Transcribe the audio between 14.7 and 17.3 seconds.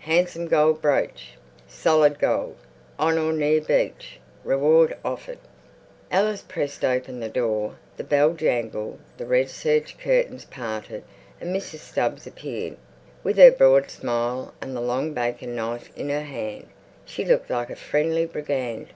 the long bacon knife in her hand, she